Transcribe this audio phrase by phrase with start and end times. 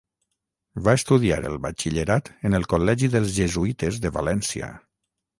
[0.85, 4.71] Va estudiar el batxillerat en el Col·legi dels Jesuïtes de València.